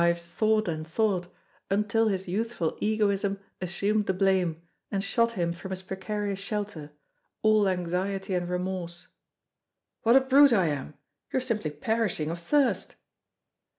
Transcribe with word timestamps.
Ives 0.03 0.33
thought 0.33 0.67
and 0.67 0.87
thought 0.87 1.27
until 1.69 2.07
his 2.07 2.27
youthful 2.27 2.75
egoism 2.81 3.39
assumed 3.61 4.07
the 4.07 4.15
blame, 4.15 4.59
and 4.89 5.03
shot 5.03 5.33
him 5.33 5.53
from 5.53 5.69
his 5.69 5.83
precarious 5.83 6.39
shelter, 6.39 6.89
all 7.43 7.69
anxiety 7.69 8.33
and 8.33 8.49
remorse. 8.49 9.09
"What 10.01 10.15
a 10.15 10.21
brute 10.21 10.53
I 10.53 10.69
am! 10.69 10.95
You're 11.31 11.39
simply 11.39 11.69
perishing 11.69 12.31
of 12.31 12.39
thirst!" 12.39 12.95